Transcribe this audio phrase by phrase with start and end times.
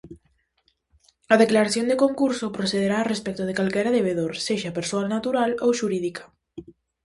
[1.33, 6.23] A declaración de concurso procederá respecto de calquera debedor, sexa persoa natural ou xurídica.